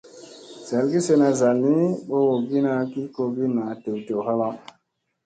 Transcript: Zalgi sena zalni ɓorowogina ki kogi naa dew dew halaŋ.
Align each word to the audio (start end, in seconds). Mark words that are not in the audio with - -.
Zalgi 0.67 0.99
sena 1.07 1.27
zalni 1.39 1.75
ɓorowogina 2.07 2.71
ki 2.91 3.01
kogi 3.15 3.45
naa 3.55 3.73
dew 3.83 3.97
dew 4.05 4.19
halaŋ. 4.27 4.53